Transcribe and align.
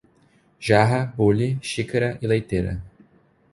Jarra, 0.59 1.13
bule, 1.17 1.59
xícara 1.61 2.17
e 2.23 2.25
leiteira 2.25 2.81